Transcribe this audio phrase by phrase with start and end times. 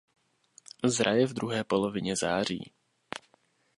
[0.83, 2.71] Zraje v druhé polovině září.